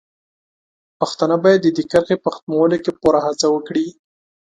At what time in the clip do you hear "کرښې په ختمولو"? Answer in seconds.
1.91-2.77